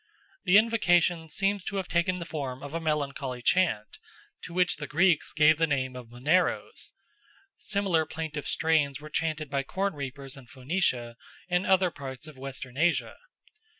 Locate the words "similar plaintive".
7.59-8.47